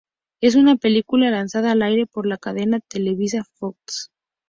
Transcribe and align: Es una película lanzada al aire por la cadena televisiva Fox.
Es 0.41 0.55
una 0.55 0.77
película 0.77 1.29
lanzada 1.29 1.73
al 1.73 1.83
aire 1.83 2.07
por 2.07 2.25
la 2.25 2.37
cadena 2.37 2.79
televisiva 2.79 3.43
Fox. 3.59 4.09